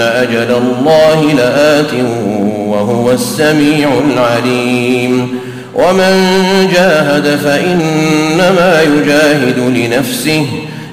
[0.00, 1.92] أجل الله لآت
[2.68, 5.38] وهو السميع العليم.
[5.74, 6.34] ومن
[6.74, 10.46] جاهد فإنما يجاهد لنفسه.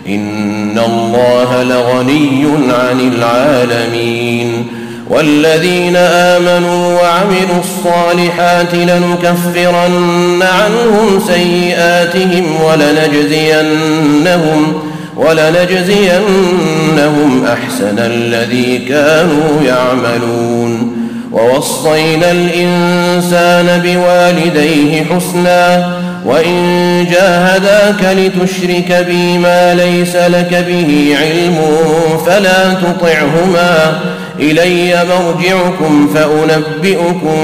[0.08, 4.68] إن الله لغني عن العالمين.
[5.10, 13.72] والذين آمنوا وعملوا الصالحات لنكفرن عنهم سيئاتهم ولنجزينهم
[15.22, 16.52] ولنجزينهم
[17.46, 20.98] أحسن الذي كانوا يعملون.
[21.32, 25.94] ووصينا الإنسان بوالديه حسنا
[26.26, 31.58] وإن جاهداك لتشرك بي ما ليس لك به علم
[32.26, 34.00] فلا تطعهما.
[34.40, 37.44] إلي مرجعكم فأنبئكم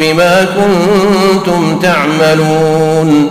[0.00, 3.30] بما كنتم تعملون.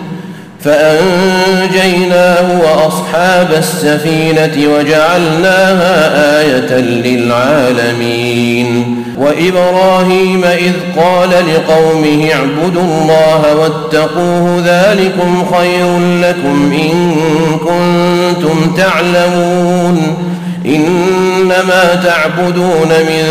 [0.63, 8.67] فأنجيناه وأصحاب السفينة وجعلناها آية للعالمين.
[9.17, 17.15] وإبراهيم إذ قال لقومه اعبدوا الله واتقوه ذلكم خير لكم إن
[17.59, 20.17] كنتم تعلمون.
[20.65, 23.23] إنما تعبدون من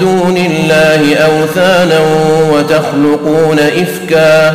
[0.00, 2.00] دون الله أوثانا
[2.52, 4.54] وتخلقون إفكاً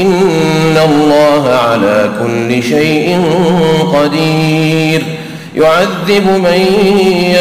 [0.00, 3.22] إن الله على كل شيء
[3.94, 5.02] قدير.
[5.56, 6.66] يعذب من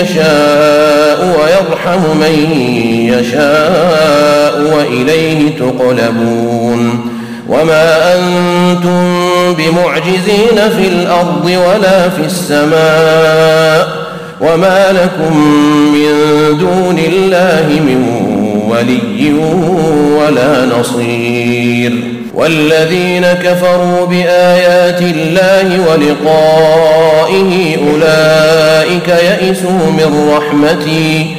[0.02, 2.52] يشاء ويرحم من
[3.14, 7.10] يشاء وإليه تقلبون.
[7.50, 9.14] وما أنتم
[9.54, 14.04] بمعجزين في الأرض ولا في السماء.
[14.42, 15.38] وما لكم
[15.94, 16.08] من
[16.60, 18.00] دون الله من
[18.70, 19.34] ولي
[20.18, 22.23] ولا نصير.
[22.34, 31.36] والذين كفروا بآيات الله ولقائه أولئك يئسوا من رحمتي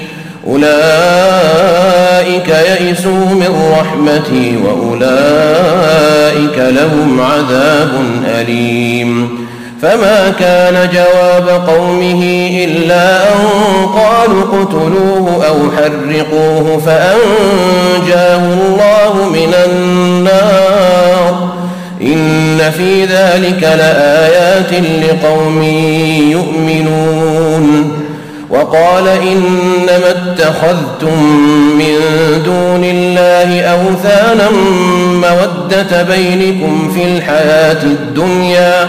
[0.46, 7.90] أولئك يئسوا من رحمتي وأولئك لهم عذاب
[8.26, 9.43] أليم.
[9.84, 13.40] فما كان جواب قومه إلا أن
[13.94, 21.48] قالوا اقتلوه أو حرقوه فأنجاه الله من النار.
[22.02, 25.62] إن في ذلك لآيات لقوم
[26.30, 27.92] يؤمنون.
[28.50, 31.22] وقال إنما اتخذتم
[31.78, 31.98] من
[32.44, 34.50] دون الله أوثانا
[35.12, 38.88] مودة بينكم في الحياة الدنيا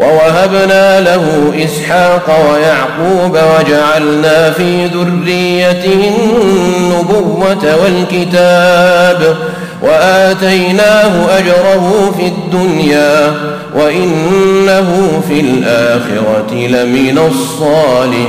[0.00, 9.36] ووهبنا له إسحاق ويعقوب وجعلنا في ذريته النبوة والكتاب
[9.82, 13.34] وآتيناه أجره في الدنيا
[13.74, 18.28] وإنه في الآخرة لمن الصالحين.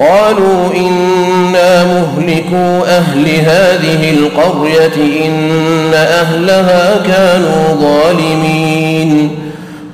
[0.00, 9.38] قالوا إنا مهلكو أهل هذه القرية إن أهلها كانوا ظالمين.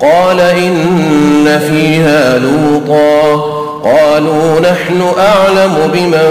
[0.00, 3.58] قال إن فيها لوطا.
[3.84, 6.30] قالوا نحن أعلم بمن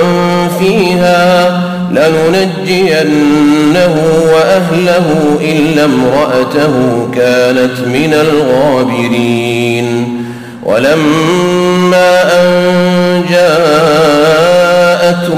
[0.60, 1.62] فيها
[1.92, 3.04] لننجينه
[4.34, 5.06] وأهله
[5.42, 6.74] إلا امرأته
[7.16, 9.88] كانت من الغابرين.
[10.64, 12.87] ولما أن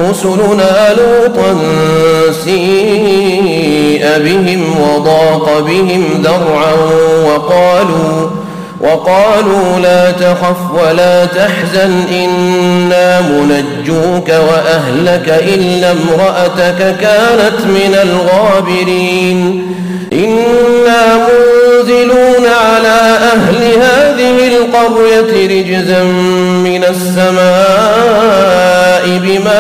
[0.10, 1.58] رسلنا لوطا
[2.46, 6.74] سيء بهم وضاق بهم ذرعا
[7.26, 8.30] وقالوا
[8.82, 19.68] وقالوا لا تخف ولا تحزن إنا منجوك وأهلك إلا امرأتك كانت من الغابرين
[20.14, 23.00] إنا منزلون على
[23.34, 26.04] أهل هذه القرية رجزا
[26.64, 28.39] من السماء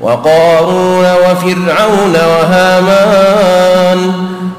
[0.00, 4.12] وقارون وفرعون وهامان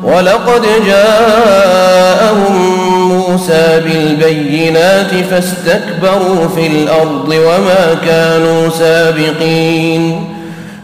[0.03, 2.55] ولقد جاءهم
[3.10, 10.27] موسى بالبينات فاستكبروا في الأرض وما كانوا سابقين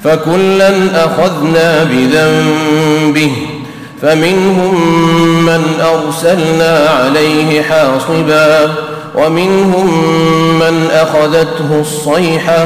[0.03, 0.71] فكلا
[1.05, 3.31] أخذنا بذنبه
[4.01, 4.75] فمنهم
[5.45, 8.73] من أرسلنا عليه حاصبا
[9.15, 9.89] ومنهم
[10.59, 12.65] من أخذته الصيحة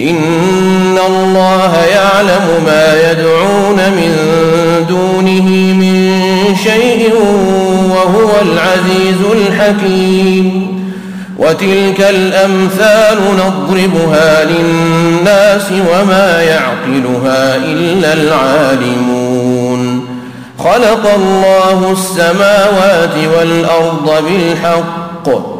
[0.00, 4.16] إن الله يعلم ما يدعون من
[4.88, 6.20] دونه من
[6.64, 7.14] شيء
[7.90, 10.70] وهو العزيز الحكيم
[11.38, 20.06] وتلك الأمثال نضربها للناس وما يعقلها إلا العالمون
[20.58, 25.59] خلق الله السماوات والأرض بالحق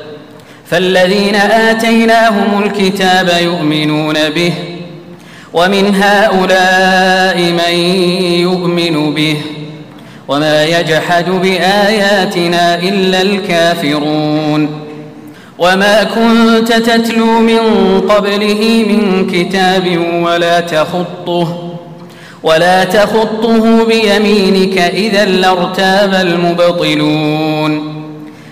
[0.71, 4.53] فالذين آتيناهم الكتاب يؤمنون به
[5.53, 7.75] ومن هؤلاء من
[8.39, 9.37] يؤمن به
[10.27, 14.69] وما يجحد بآياتنا إلا الكافرون.
[15.59, 17.59] وما كنت تتلو من
[18.09, 21.77] قبله من كتاب ولا تخطه
[22.43, 28.00] ولا تخطه بيمينك إذا لارتاب المبطلون.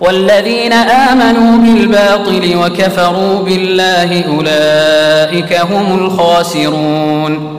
[0.00, 7.58] والذين آمنوا بالباطل وكفروا بالله أولئك هم الخاسرون.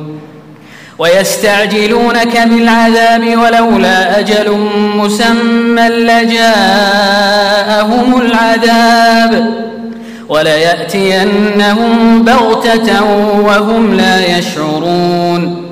[0.99, 4.57] ويستعجلونك بالعذاب ولولا أجل
[4.95, 6.61] مسمى لجاءهم
[8.21, 9.53] العذاب.
[10.29, 13.03] وليأتينهم بغتة
[13.39, 15.68] وهم لا يشعرون.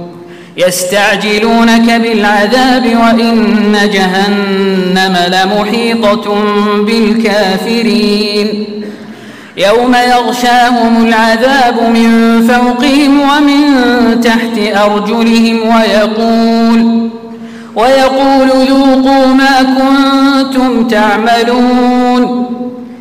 [0.58, 6.36] يستعجلونك بالعذاب وإن جهنم لمحيطة
[6.80, 8.66] بالكافرين.
[9.58, 17.10] يوم يغشاهم العذاب من فوقهم ومن تحت أرجلهم ويقول
[17.76, 22.48] ويقول ذوقوا ما كنتم تعملون.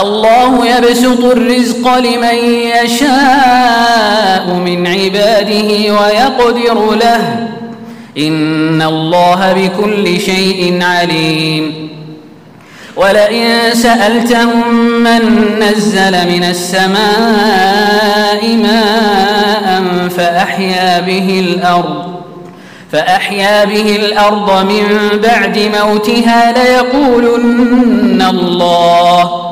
[0.00, 2.34] الله يبسط الرزق لمن
[2.84, 7.48] يشاء من عباده ويقدر له.
[8.18, 11.88] إن الله بكل شيء عليم.
[12.96, 15.20] ولئن سألتهم من
[15.60, 22.12] نزل من السماء ماء فأحيا به الأرض
[22.92, 24.84] فأحيا به الأرض من
[25.22, 29.51] بعد موتها ليقولن الله.